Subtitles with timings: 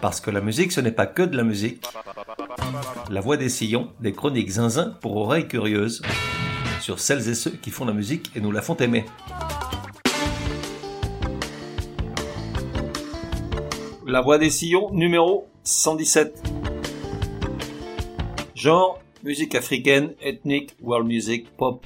[0.00, 1.84] Parce que la musique, ce n'est pas que de la musique.
[3.10, 6.00] La voix des sillons, des chroniques zinzin pour oreilles curieuses,
[6.80, 9.04] sur celles et ceux qui font la musique et nous la font aimer.
[14.06, 16.42] La voix des sillons, numéro 117.
[18.54, 21.84] Genre, musique africaine, ethnique, world music, pop.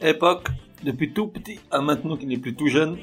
[0.00, 0.48] Époque,
[0.82, 2.96] depuis tout petit à maintenant qu'il n'est plus tout jeune.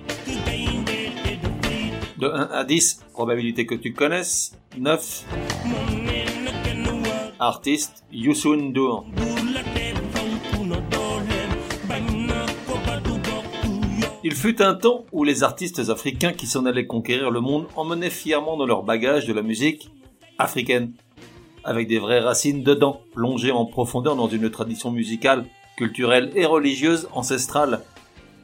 [2.20, 4.52] De 1 à 10, probabilité que tu connaisses.
[4.78, 5.24] 9.
[7.40, 9.06] Artiste, Youssou N'Dour.
[14.26, 18.10] Il fut un temps où les artistes africains qui s'en allaient conquérir le monde emmenaient
[18.10, 19.90] fièrement dans leur bagage de la musique
[20.38, 20.92] africaine,
[21.64, 25.46] avec des vraies racines dedans, plongées en profondeur dans une tradition musicale,
[25.78, 27.80] culturelle et religieuse ancestrale.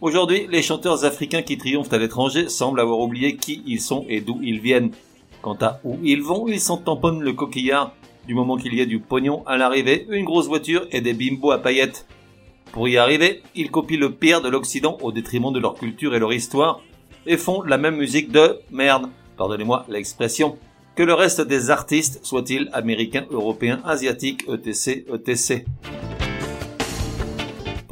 [0.05, 4.21] Aujourd'hui, les chanteurs africains qui triomphent à l'étranger semblent avoir oublié qui ils sont et
[4.21, 4.91] d'où ils viennent.
[5.41, 7.91] Quant à où ils vont, ils s'en tamponnent le coquillard,
[8.27, 11.49] du moment qu'il y a du pognon à l'arrivée, une grosse voiture et des bimbos
[11.49, 12.05] à paillettes.
[12.71, 16.19] Pour y arriver, ils copient le pire de l'Occident au détriment de leur culture et
[16.19, 16.81] leur histoire,
[17.25, 20.55] et font la même musique de merde, pardonnez-moi l'expression,
[20.95, 25.65] que le reste des artistes, soient-ils américains, européens, asiatiques, etc., etc.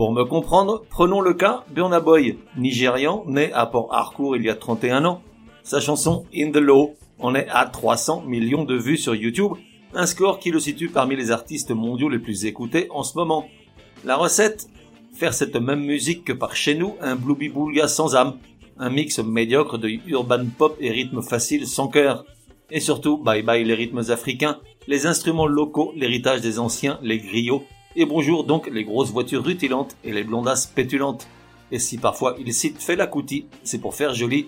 [0.04, 4.50] Pour me comprendre, prenons le cas Burna Boy, nigérian, né à Port Harcourt il y
[4.50, 5.22] a 31 ans.
[5.64, 9.54] Sa chanson In the Law en est à 300 millions de vues sur YouTube,
[9.94, 13.46] un score qui le situe parmi les artistes mondiaux les plus écoutés en ce moment.
[14.04, 14.68] La recette
[15.14, 18.40] Faire cette même musique que par chez nous, un blooby boulga sans âme,
[18.80, 22.26] un mix médiocre de urban pop et rythmes faciles sans cœur.
[22.72, 27.64] Et surtout, bye bye les rythmes africains, les instruments locaux, l'héritage des anciens, les griots,
[27.96, 31.28] et bonjour donc les grosses voitures rutilantes et les blondasses pétulantes.
[31.72, 34.48] Et si parfois il cite Fela Kuti, c'est pour faire joli.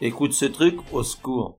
[0.00, 1.56] Écoute ce truc au secours.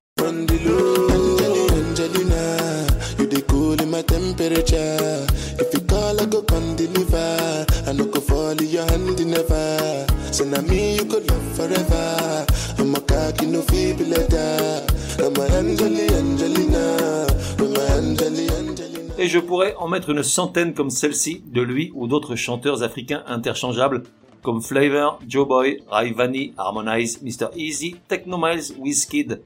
[19.19, 23.23] Et je pourrais en mettre une centaine comme celle-ci de lui ou d'autres chanteurs africains
[23.25, 24.03] interchangeables
[24.43, 27.47] comme Flavor, Joe Boy, Raivani, Harmonize, Mr.
[27.55, 29.41] Easy, Technomiles, Wizkid.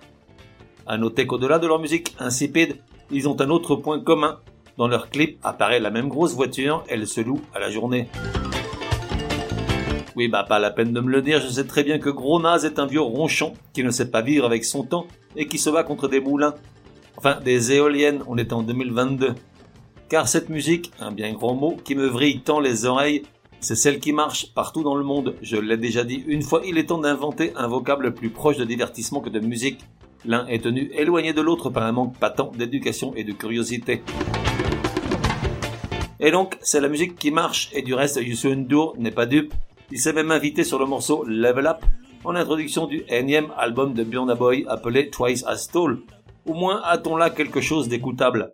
[0.85, 2.77] À noter qu'au-delà de leur musique insipide,
[3.11, 4.39] ils ont un autre point commun.
[4.77, 8.09] Dans leur clip apparaît la même grosse voiture, elle se loue à la journée.
[10.17, 12.45] Oui, bah pas la peine de me le dire, je sais très bien que Gros
[12.45, 15.69] est un vieux ronchon qui ne sait pas vivre avec son temps et qui se
[15.69, 16.55] bat contre des moulins.
[17.15, 19.35] Enfin, des éoliennes, on est en 2022.
[20.11, 23.23] Car cette musique, un bien grand mot, qui me vrille tant les oreilles,
[23.61, 25.35] c'est celle qui marche partout dans le monde.
[25.41, 28.65] Je l'ai déjà dit une fois, il est temps d'inventer un vocable plus proche de
[28.65, 29.79] divertissement que de musique.
[30.25, 34.03] L'un est tenu éloigné de l'autre par un manque patent d'éducation et de curiosité.
[36.19, 39.53] Et donc, c'est la musique qui marche, et du reste, Youssou N'Dour n'est pas dupe.
[39.91, 41.85] Il s'est même invité sur le morceau Level Up,
[42.25, 45.99] en introduction du énième album de Burna Boy appelé Twice as Tall.
[46.45, 48.51] Au moins a-t-on là quelque chose d'écoutable?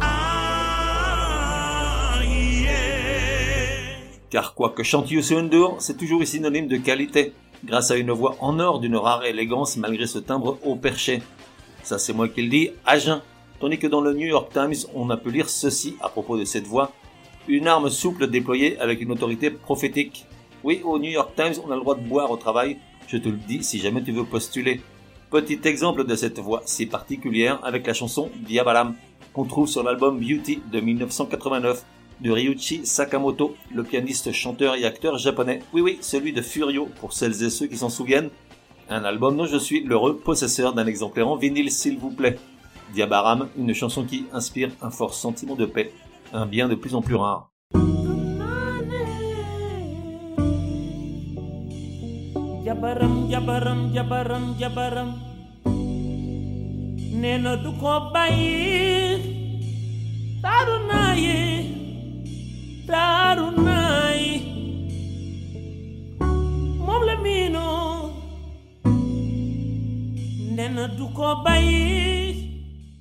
[0.00, 0.32] Ah.
[4.30, 7.34] Car quoi que chante Youssou N'Dour, c'est toujours synonyme de qualité,
[7.66, 11.22] grâce à une voix en or d'une rare élégance malgré ce timbre haut perché.
[11.82, 13.20] Ça c'est moi qui le dis, à jeun.
[13.60, 16.44] Tandis que dans le New York Times, on a pu lire ceci à propos de
[16.44, 16.92] cette voix.
[17.48, 20.26] Une arme souple déployée avec une autorité prophétique.
[20.64, 22.78] Oui, au New York Times, on a le droit de boire au travail.
[23.08, 24.80] Je te le dis si jamais tu veux postuler.
[25.30, 28.94] Petit exemple de cette voix si particulière avec la chanson Diabalam,
[29.32, 31.84] qu'on trouve sur l'album Beauty de 1989
[32.20, 35.60] de Ryuichi Sakamoto, le pianiste, chanteur et acteur japonais.
[35.72, 38.30] Oui, oui, celui de Furio, pour celles et ceux qui s'en souviennent.
[38.88, 42.38] Un album dont je suis l'heureux possesseur d'un exemplaire en vinyle, s'il vous plaît.
[42.94, 45.92] Diabaram, une chanson qui inspire un fort sentiment de paix,
[46.32, 47.50] un bien de plus en plus rare.
[52.64, 53.28] Jabaram,
[63.56, 64.01] du.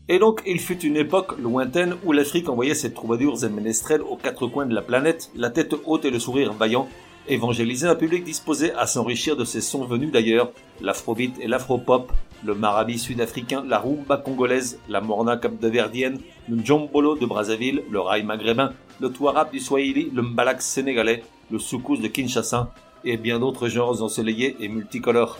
[0.09, 4.17] Et donc, il fut une époque lointaine où l'Afrique envoyait ses troubadours et ménestrels aux
[4.17, 6.89] quatre coins de la planète, la tête haute et le sourire vaillant,
[7.29, 12.11] évangéliser un public disposé à s'enrichir de ses sons venus d'ailleurs, l'afrobeat et l'afropop,
[12.43, 16.19] le marabi sud-africain, la rumba congolaise, la morna capverdienne,
[16.49, 21.59] le djombolo de Brazzaville, le rail maghrébin, le touarab du Swahili, le mbalak sénégalais, le
[21.59, 22.73] soukous de Kinshasa,
[23.05, 25.37] et bien d'autres genres ensoleillés et multicolores.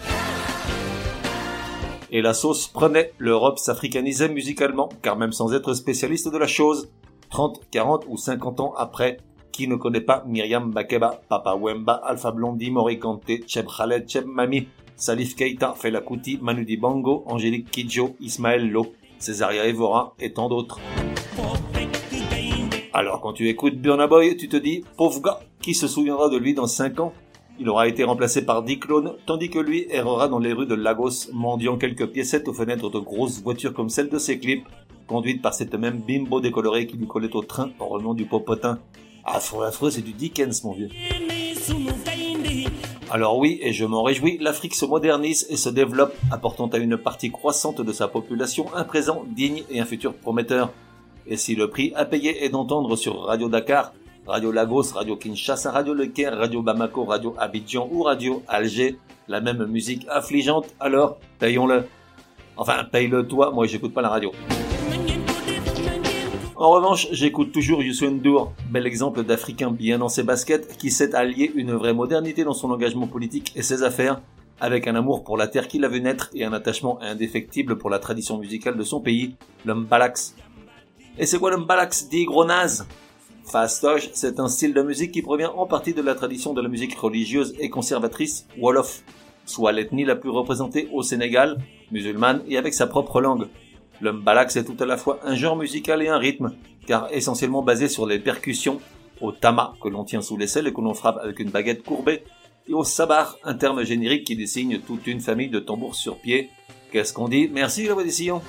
[2.14, 6.92] Et la sauce prenait, l'Europe s'africanisait musicalement, car même sans être spécialiste de la chose,
[7.30, 9.16] 30, 40 ou 50 ans après,
[9.54, 14.68] qui ne connaît pas Myriam Bakeba, Papa Wemba, Alpha Blondie, Morikante, Cheb Khaled, Cheb Mami,
[14.98, 18.88] Salif Keita, Fela Kuti, Manu Dibango, Angélique Kidjo, Ismaël Lo,
[19.18, 20.82] Césaria Evora et tant d'autres.
[22.92, 26.36] Alors quand tu écoutes Burna Boy, tu te dis, pauvre gars, qui se souviendra de
[26.36, 27.14] lui dans 5 ans?
[27.60, 30.76] Il aura été remplacé par Dick Clone, tandis que lui errera dans les rues de
[30.76, 34.66] Lagos, mendiant quelques piécettes aux fenêtres de grosses voitures comme celles de ses clips,
[35.08, 38.80] conduites par cette même bimbo décolorée qui lui collait au train en revenant du popotin.
[39.26, 40.90] Affreux, affreux, c'est du Dickens, mon vieux.
[43.12, 46.98] Alors oui, et je m'en réjouis, l'Afrique se modernise et se développe, apportant à une
[46.98, 50.72] partie croissante de sa population un présent digne et un futur prometteur.
[51.28, 53.94] Et si le prix à payer est d'entendre sur Radio Dakar,
[54.28, 58.98] Radio Lagos, Radio Kinshasa, Radio Le Caire, Radio Bamako, Radio Abidjan ou Radio Alger,
[59.28, 61.86] la même musique affligeante, alors payons-le.
[62.56, 64.32] Enfin, paye-le toi, moi j'écoute pas la radio.
[66.56, 71.16] En revanche, j'écoute toujours Youssou N'Dour, bel exemple d'Africain bien dans ses baskets, qui sait
[71.16, 74.22] allier une vraie modernité dans son engagement politique et ses affaires,
[74.60, 77.90] avec un amour pour la terre qu'il a vu naître et un attachement indéfectible pour
[77.90, 79.36] la tradition musicale de son pays,
[79.66, 80.36] le Mbalax.
[81.18, 82.86] Et c'est quoi le Mbalax, dit gros naze
[83.52, 86.70] Fastoche, c'est un style de musique qui provient en partie de la tradition de la
[86.70, 89.04] musique religieuse et conservatrice Wolof,
[89.46, 91.58] soit l'ethnie la plus représentée au Sénégal,
[91.92, 93.48] musulmane et avec sa propre langue.
[94.00, 96.54] Le mbalax est tout à la fois un genre musical et un rythme,
[96.88, 98.80] car essentiellement basé sur les percussions,
[99.20, 102.24] au tama que l'on tient sous l'aisselle et que l'on frappe avec une baguette courbée,
[102.70, 106.50] et au sabar, un terme générique qui désigne toute une famille de tambours sur pied.
[106.94, 107.50] Qu'est-ce qu'on dit?
[107.52, 108.42] Merci la voix des sillons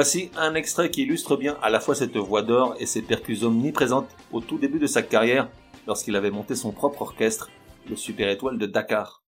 [0.00, 3.48] Voici un extrait qui illustre bien à la fois cette voix d'or et ses percussions
[3.48, 5.48] omniprésentes au tout début de sa carrière,
[5.88, 7.50] lorsqu'il avait monté son propre orchestre,
[7.90, 9.24] le Super Étoile de Dakar.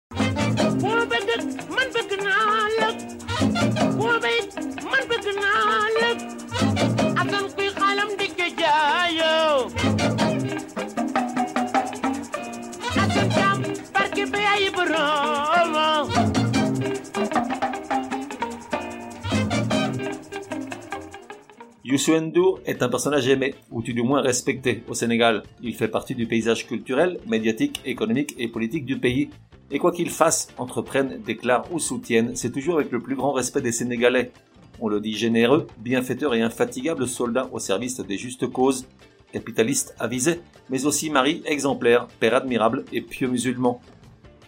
[21.89, 25.45] Youssou N'Dour est un personnage aimé, ou tout du moins respecté, au Sénégal.
[25.63, 29.31] Il fait partie du paysage culturel, médiatique, économique et politique du pays.
[29.71, 33.61] Et quoi qu'il fasse, entreprenne, déclare ou soutienne, c'est toujours avec le plus grand respect
[33.61, 34.33] des Sénégalais.
[34.81, 38.89] On le dit généreux, bienfaiteur et infatigable soldat au service des justes causes,
[39.33, 43.81] capitaliste avisé, mais aussi mari exemplaire, père admirable et pieux musulman.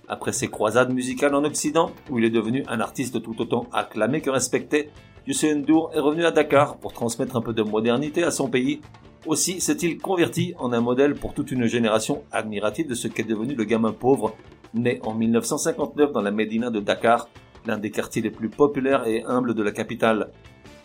[0.09, 4.23] Après ses croisades musicales en Occident, où il est devenu un artiste tout autant acclamé
[4.23, 4.91] que respecté,
[5.29, 8.81] Youssou N'Dour est revenu à Dakar pour transmettre un peu de modernité à son pays.
[9.27, 13.55] Aussi s'est-il converti en un modèle pour toute une génération admirative de ce qu'est devenu
[13.55, 14.35] le gamin pauvre,
[14.73, 17.29] né en 1959 dans la Médina de Dakar,
[17.67, 20.31] l'un des quartiers les plus populaires et humbles de la capitale.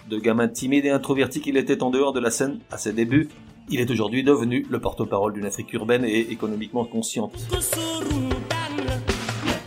[0.10, 3.30] De gamin timide et introverti qu'il était en dehors de la scène à ses débuts,
[3.70, 7.34] il est aujourd'hui devenu le porte-parole d'une Afrique urbaine et économiquement consciente.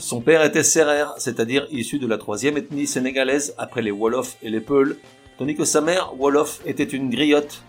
[0.07, 4.51] Son père était serrère, c'est-à-dire issu de la troisième ethnie sénégalaise après les Wolofs et
[4.51, 4.99] les Peuls,
[5.37, 7.65] tandis que sa mère, Wolof, était une griotte.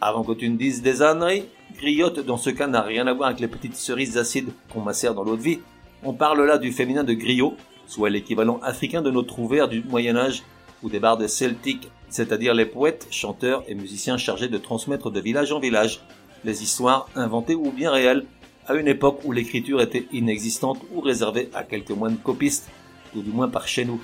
[0.00, 1.44] Avant que tu ne dises des âneries,
[1.76, 5.14] griotte dans ce cas n'a rien à voir avec les petites cerises acides qu'on macère
[5.14, 5.60] dans l'eau de vie.
[6.02, 7.54] On parle là du féminin de griot,
[7.86, 10.42] soit l'équivalent africain de nos trouvères du Moyen-Âge,
[10.82, 15.52] ou des bardes celtiques, c'est-à-dire les poètes, chanteurs et musiciens chargés de transmettre de village
[15.52, 16.00] en village
[16.44, 18.24] les histoires inventées ou bien réelles
[18.68, 22.68] à une époque où l'écriture était inexistante ou réservée à quelques moines copistes,
[23.16, 24.00] ou du moins par chez nous.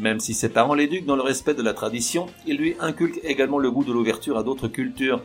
[0.00, 3.58] Même si ses parents l'éduquent dans le respect de la tradition, il lui inculque également
[3.58, 5.22] le goût de l'ouverture à d'autres cultures.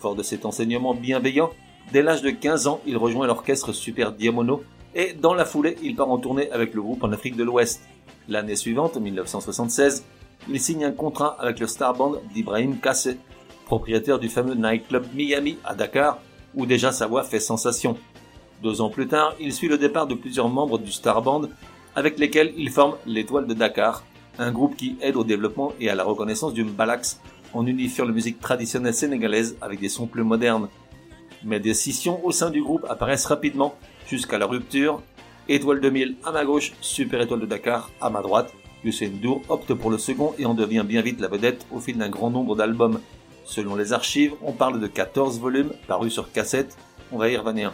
[0.00, 1.50] Fort de cet enseignement bienveillant,
[1.92, 4.64] dès l'âge de 15 ans, il rejoint l'orchestre Super Diamono
[4.96, 7.82] et dans la foulée, il part en tournée avec le groupe en Afrique de l'Ouest.
[8.28, 10.04] L'année suivante, 1976,
[10.48, 13.18] il signe un contrat avec le star band d'Ibrahim Kassé,
[13.66, 16.18] propriétaire du fameux nightclub Miami à Dakar,
[16.56, 17.96] où déjà sa voix fait sensation.
[18.62, 21.42] Deux ans plus tard, il suit le départ de plusieurs membres du Star Band,
[21.94, 24.02] avec lesquels il forme l'Étoile de Dakar,
[24.38, 27.20] un groupe qui aide au développement et à la reconnaissance du mbalax
[27.54, 30.68] en unifiant la musique traditionnelle sénégalaise avec des sons plus modernes.
[31.44, 33.76] Mais des scissions au sein du groupe apparaissent rapidement
[34.08, 35.02] jusqu'à la rupture.
[35.48, 38.52] Étoile 2000 à ma gauche, Super Étoile de Dakar à ma droite,
[38.84, 41.96] Usain Dur opte pour le second et en devient bien vite la vedette au fil
[41.98, 43.00] d'un grand nombre d'albums.
[43.46, 46.76] Selon les archives, on parle de 14 volumes parus sur cassette,
[47.12, 47.72] on va y revenir.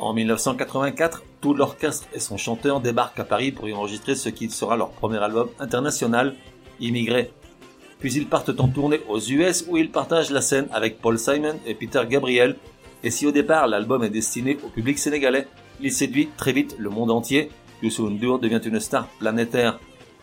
[0.00, 4.50] En 1984, tout l'orchestre et son chanteur débarquent à Paris pour y enregistrer ce qui
[4.50, 6.34] sera leur premier album international,
[6.80, 7.30] Immigré.
[8.00, 11.54] Puis ils partent en tournée aux US où ils partagent la scène avec Paul Simon
[11.64, 12.56] et Peter Gabriel.
[13.04, 15.46] Et si au départ l'album est destiné au public sénégalais,
[15.80, 17.50] il séduit très vite le monde entier.
[17.82, 19.78] Youssou N'Dour devient une star planétaire.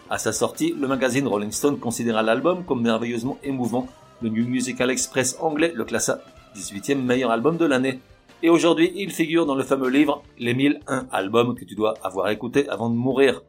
[0.10, 3.88] À sa sortie, le magazine Rolling Stone considéra l'album comme merveilleusement émouvant.
[4.22, 6.22] Le New Musical Express anglais le classa
[6.56, 8.00] 18e meilleur album de l'année.
[8.42, 12.30] Et aujourd'hui, il figure dans le fameux livre Les 1001 albums que tu dois avoir
[12.30, 13.42] écouté avant de mourir.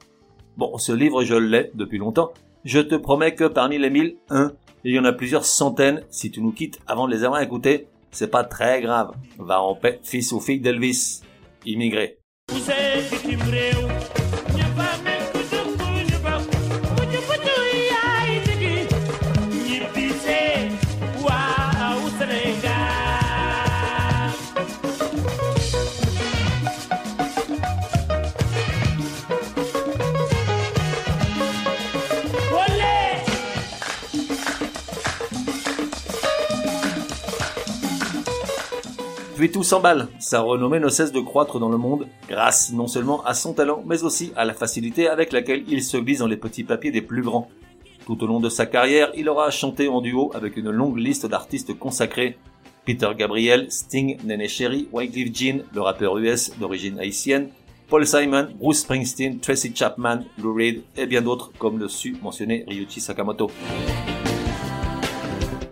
[0.57, 2.33] Bon, ce livre, je l'ai depuis longtemps.
[2.65, 4.53] Je te promets que parmi les 1001,
[4.85, 6.03] il y en a plusieurs centaines.
[6.11, 9.13] Si tu nous quittes avant de les avoir écoutés, c'est pas très grave.
[9.39, 11.23] Va en paix, fils ou fille d'Elvis.
[11.67, 12.19] Immigré.
[39.51, 43.35] Tout s'emballe, sa renommée ne cesse de croître dans le monde, grâce non seulement à
[43.35, 46.65] son talent, mais aussi à la facilité avec laquelle il se glisse dans les petits
[46.65, 47.49] papiers des plus grands.
[48.07, 51.27] Tout au long de sa carrière, il aura chanté en duo avec une longue liste
[51.27, 52.39] d'artistes consacrés.
[52.85, 57.49] Peter Gabriel, Sting, Nene Cherry, Wycliffe Jean, le rappeur US d'origine haïtienne,
[57.89, 62.65] Paul Simon, Bruce Springsteen, Tracy Chapman, Lou Reed et bien d'autres comme le su mentionné
[62.69, 63.51] Ryuichi Sakamoto.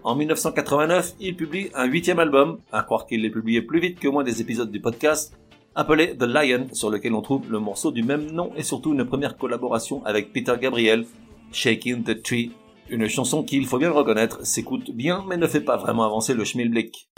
[0.05, 4.09] En 1989, il publie un huitième album, à croire qu'il l'ait publié plus vite que
[4.09, 5.39] moins des épisodes du podcast,
[5.77, 9.05] appelé The Lion, sur lequel on trouve le morceau du même nom et surtout une
[9.05, 11.07] première collaboration avec Peter Gabriel,
[11.53, 12.51] Shaking the Tree,
[12.89, 16.05] une chanson qui, il faut bien le reconnaître, s'écoute bien mais ne fait pas vraiment
[16.05, 17.12] avancer le schmilblick.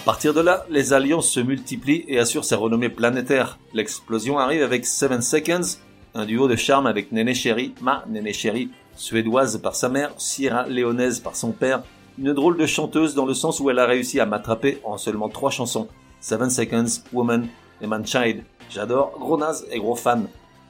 [0.00, 3.58] À partir de là, les alliances se multiplient et assurent sa renommée planétaire.
[3.74, 5.76] L'explosion arrive avec Seven Seconds,
[6.14, 10.66] un duo de charme avec Nene Cherry, ma Nene Cherry, suédoise par sa mère, Sierra
[10.66, 11.82] Léonaise par son père,
[12.18, 15.28] une drôle de chanteuse dans le sens où elle a réussi à m'attraper en seulement
[15.28, 15.86] trois chansons.
[16.22, 17.46] Seven Seconds, Woman
[17.82, 18.42] et Manchild.
[18.70, 20.28] J'adore, gros naze et gros fan.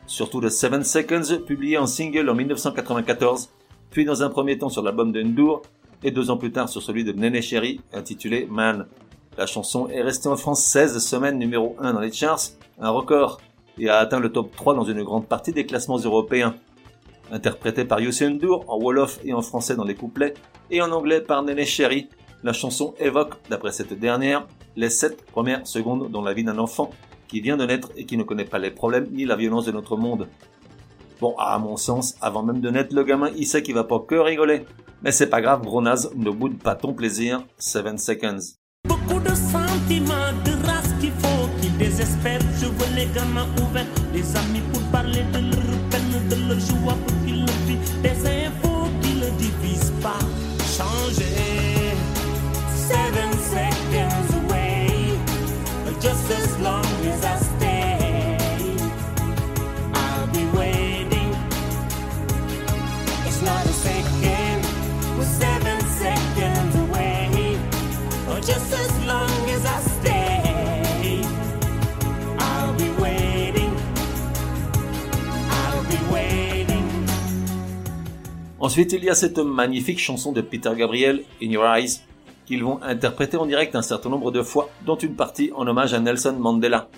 [0.09, 3.49] Surtout de Seven Seconds, publié en single en 1994,
[3.93, 5.63] puis dans un premier temps sur l'album de Ndour,
[6.03, 8.87] et deux ans plus tard sur celui de Nene Cherry, intitulé Man.
[9.39, 12.41] La chanson est restée en France 16 semaines numéro 1 dans les charts,
[12.81, 13.41] un record,
[13.79, 16.57] et a atteint le top 3 dans une grande partie des classements européens.
[17.31, 20.35] Interprétée par Youssou N'Dour en Wolof et en français dans les couplets,
[20.71, 22.09] et en anglais par Nene Cherry,
[22.43, 26.91] la chanson évoque, d'après cette dernière, les 7 premières secondes dans la vie d'un enfant
[27.29, 29.73] qui vient de naître et qui ne connaît pas les problèmes ni la violence de
[29.73, 30.29] notre monde.
[31.21, 34.01] Bon, à mon sens, avant même de naître, le gamin, il sait qu'il va pas
[34.01, 34.65] que rigoler.
[35.03, 37.45] Mais c'est pas grave, gros naze, ne boude pas ton plaisir.
[37.59, 38.60] 7 seconds.
[42.01, 42.41] Qui désespèrent.
[42.61, 46.97] Je veux les gamins ouverts, les amis pour parler de leur peine, de leur joie
[47.07, 48.30] pour qu'ils le vivent.
[78.61, 82.03] Ensuite, il y a cette magnifique chanson de Peter Gabriel, In Your Eyes,
[82.45, 85.95] qu'ils vont interpréter en direct un certain nombre de fois, dont une partie en hommage
[85.95, 86.91] à Nelson Mandela.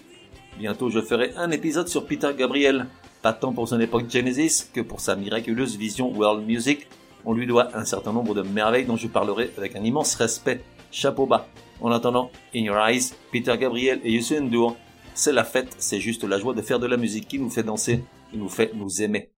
[0.58, 2.86] Bientôt, je ferai un épisode sur Peter Gabriel,
[3.22, 6.88] pas tant pour son époque Genesis que pour sa miraculeuse vision world music.
[7.24, 10.64] On lui doit un certain nombre de merveilles dont je parlerai avec un immense respect.
[10.90, 11.46] Chapeau bas.
[11.80, 14.76] En attendant, In Your Eyes, Peter Gabriel et Youssou N'Dour,
[15.14, 17.62] c'est la fête, c'est juste la joie de faire de la musique qui nous fait
[17.62, 18.02] danser,
[18.32, 19.30] qui nous fait nous aimer.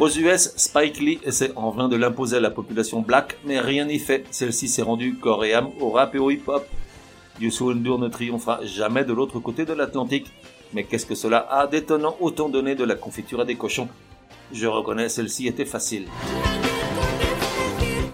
[0.00, 3.84] Aux US, Spike Lee essaie en vain de l'imposer à la population black, mais rien
[3.84, 4.24] n'y fait.
[4.30, 6.64] Celle-ci s'est rendue corps et âme au rap et au hip-hop.
[7.40, 10.28] Youssou N'Dour ne triomphera jamais de l'autre côté de l'Atlantique.
[10.72, 13.88] Mais qu'est-ce que cela a d'étonnant autant donné de la confiture à des cochons?
[14.52, 16.06] Je reconnais, celle-ci était facile.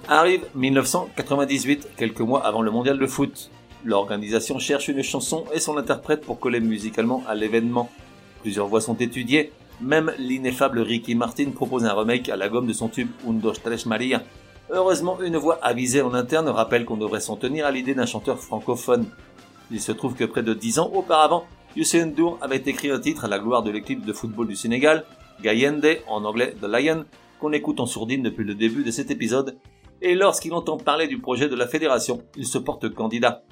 [0.08, 3.50] Arrive 1998, quelques mois avant le mondial de foot.
[3.84, 7.90] L'organisation cherche une chanson et son interprète pour coller musicalement à l'événement.
[8.40, 12.72] Plusieurs voix sont étudiées, même l'ineffable Ricky Martin propose un remake à la gomme de
[12.72, 14.22] son tube Un dos tres Maria.
[14.70, 18.38] Heureusement, une voix avisée en interne rappelle qu'on devrait s'en tenir à l'idée d'un chanteur
[18.38, 19.06] francophone.
[19.70, 21.44] Il se trouve que près de dix ans auparavant,
[21.76, 25.04] Youssef N'Dour avait écrit un titre à la gloire de l'équipe de football du Sénégal,
[25.42, 27.04] Gayende, en anglais The Lion,
[27.40, 29.56] qu'on écoute en sourdine depuis le début de cet épisode,
[30.00, 33.42] et lorsqu'il entend parler du projet de la fédération, il se porte candidat.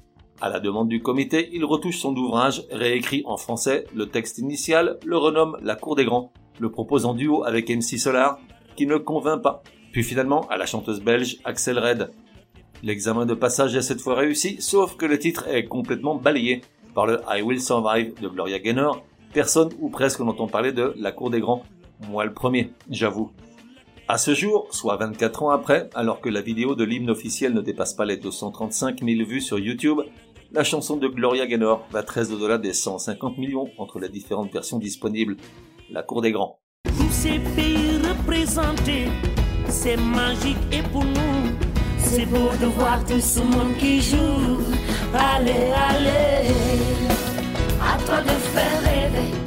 [0.43, 4.99] À la demande du comité, il retouche son ouvrage, réécrit en français le texte initial,
[5.07, 8.41] le renomme La Cour des Grands, le propose en duo avec MC Solar,
[8.75, 12.11] qui ne convainc pas, puis finalement à la chanteuse belge Axel Red.
[12.83, 17.07] L'examen de passage est cette fois réussi, sauf que le titre est complètement balayé par
[17.07, 19.01] le I Will Survive de Gloria Gaynor.
[19.33, 21.63] Personne ou presque n'entend parler de La Cour des Grands.
[22.09, 23.31] Moi le premier, j'avoue.
[24.09, 27.61] À ce jour, soit 24 ans après, alors que la vidéo de l'hymne officiel ne
[27.61, 30.01] dépasse pas les 235 000 vues sur YouTube,
[30.53, 34.79] la chanson de Gloria Gaynor va très au-delà des 150 millions entre les différentes versions
[34.79, 35.37] disponibles.
[35.91, 36.59] La Cour des Grands.
[36.85, 39.09] Tous ces pays représentés,
[39.69, 41.51] c'est magique et pour nous,
[41.99, 44.61] c'est beau de voir tout ce monde qui joue.
[45.15, 46.49] Allez, allez,
[47.81, 49.42] à toi de faire rêver,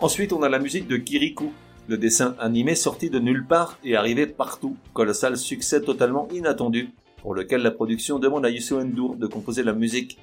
[0.00, 1.52] Ensuite, on a la musique de Kirikou,
[1.88, 4.76] le dessin animé sorti de nulle part et arrivé partout.
[4.92, 6.90] Colossal succès totalement inattendu,
[7.20, 10.18] pour lequel la production demande à Youssou N'Dour de composer la musique.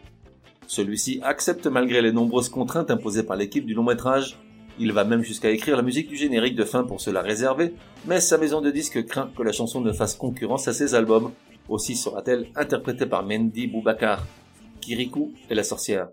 [0.68, 4.38] Celui-ci accepte malgré les nombreuses contraintes imposées par l'équipe du long métrage.
[4.80, 7.74] Il va même jusqu'à écrire la musique du générique de fin pour se la réserver,
[8.08, 11.34] mais sa maison de disques craint que la chanson ne fasse concurrence à ses albums.
[11.68, 14.26] Aussi sera-t-elle interprétée par Mendy Boubacar.
[14.80, 16.08] Kirikou est la sorcière.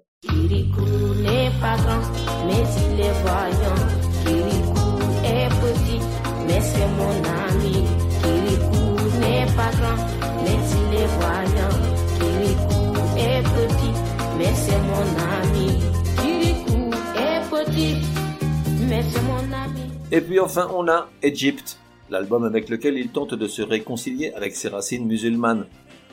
[20.10, 21.78] Et puis enfin, on a Egypt,
[22.10, 25.66] l'album avec lequel il tente de se réconcilier avec ses racines musulmanes.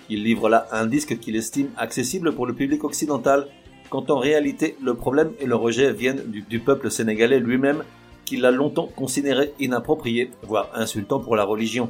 [0.10, 3.48] Il livre là un disque qu'il estime accessible pour le public occidental,
[3.90, 7.84] quand en réalité le problème et le rejet viennent du, peuple sénégalais lui-même,
[8.26, 11.90] qu'il a longtemps considéré inapproprié, voire insultant pour la religion.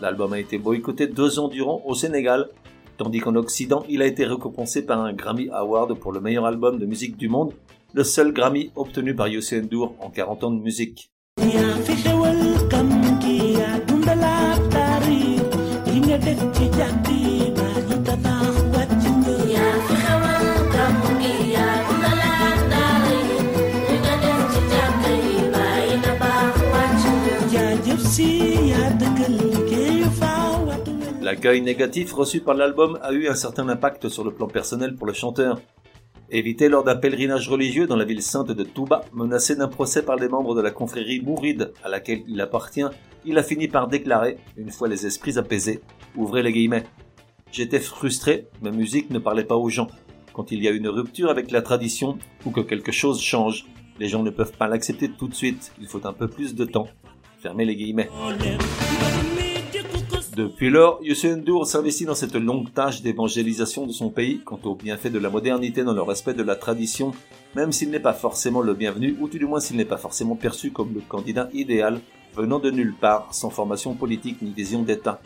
[0.00, 2.48] L'album a été boycotté deux ans durant au Sénégal,
[2.98, 6.78] tandis qu'en Occident, il a été récompensé par un Grammy Award pour le meilleur album
[6.78, 7.52] de musique du monde,
[7.94, 11.10] le seul Grammy obtenu par Youssou N'Dour en 40 ans de musique.
[31.28, 35.06] L'accueil négatif reçu par l'album a eu un certain impact sur le plan personnel pour
[35.06, 35.60] le chanteur.
[36.30, 40.16] Évité lors d'un pèlerinage religieux dans la ville sainte de Touba, menacé d'un procès par
[40.16, 42.86] des membres de la confrérie mouride à laquelle il appartient,
[43.26, 45.82] il a fini par déclarer, une fois les esprits apaisés,
[46.16, 46.84] ouvrez les guillemets.
[47.52, 49.88] J'étais frustré, ma musique ne parlait pas aux gens.
[50.32, 53.66] Quand il y a une rupture avec la tradition ou que quelque chose change,
[54.00, 56.64] les gens ne peuvent pas l'accepter tout de suite, il faut un peu plus de
[56.64, 56.88] temps.
[57.42, 58.08] Fermez les guillemets.
[60.38, 64.76] Depuis lors, Youssou N'Dour s'investit dans cette longue tâche d'évangélisation de son pays quant au
[64.76, 67.10] bienfait de la modernité dans le respect de la tradition,
[67.56, 70.36] même s'il n'est pas forcément le bienvenu, ou tout du moins s'il n'est pas forcément
[70.36, 71.98] perçu comme le candidat idéal,
[72.36, 75.20] venant de nulle part, sans formation politique ni vision d'État.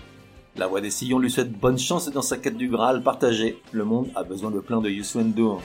[0.57, 3.61] La voix des sillons lui souhaite bonne chance dans sa quête du Graal partagée.
[3.71, 5.61] Le monde a besoin de plein de Youssou N'Dour.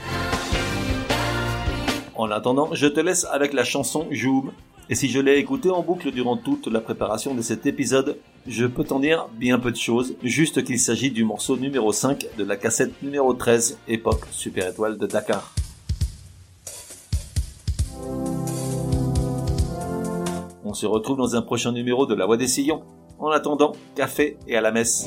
[2.15, 4.51] En attendant, je te laisse avec la chanson Joum.
[4.89, 8.65] Et si je l'ai écouté en boucle durant toute la préparation de cet épisode, je
[8.65, 12.43] peux t'en dire bien peu de choses, juste qu'il s'agit du morceau numéro 5 de
[12.45, 15.53] la cassette numéro 13, époque Super Étoile de Dakar.
[20.63, 22.83] On se retrouve dans un prochain numéro de La Voix des Sillons.
[23.19, 25.05] En attendant, café et à la messe.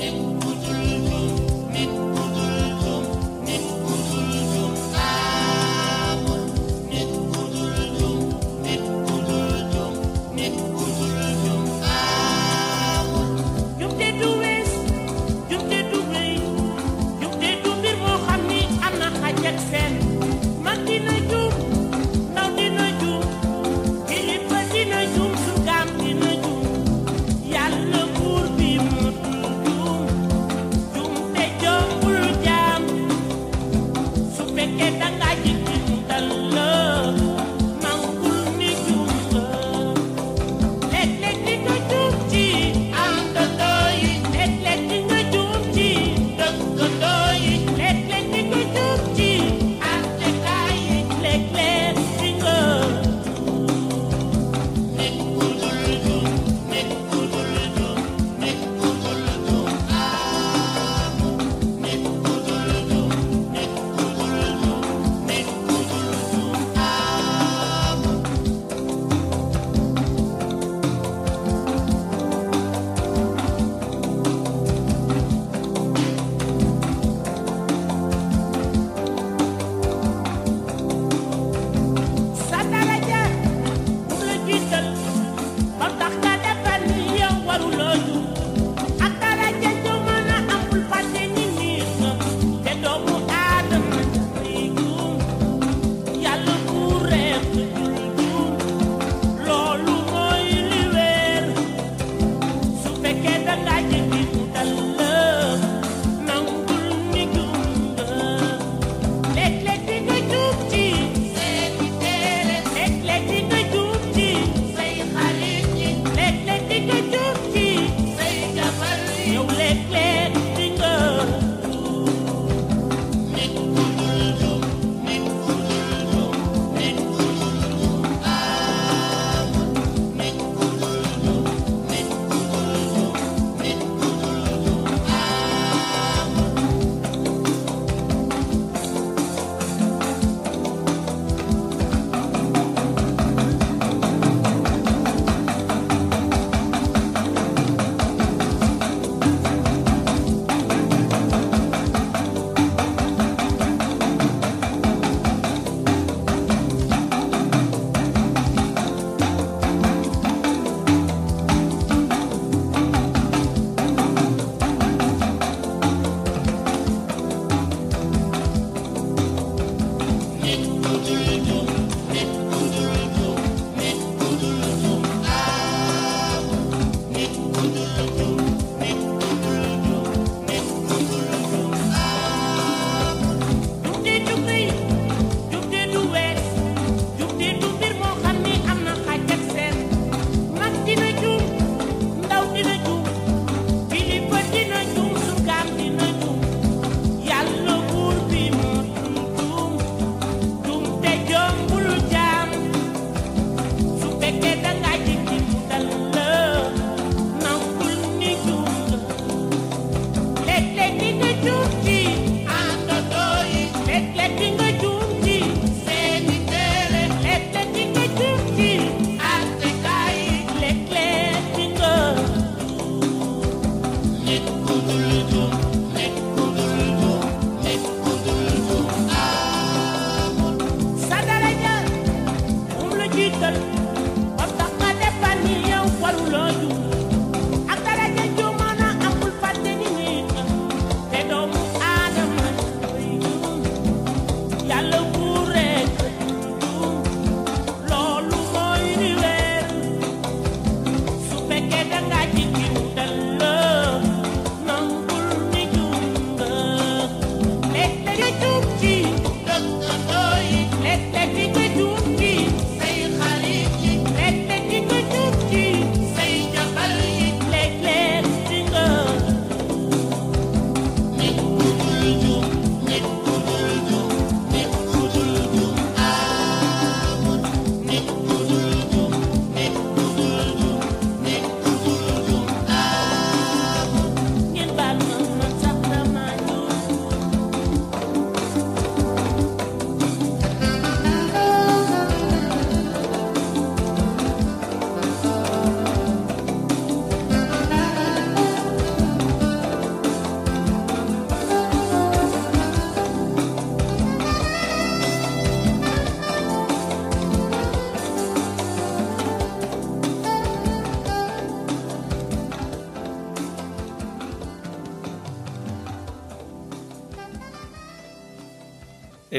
[204.39, 204.70] que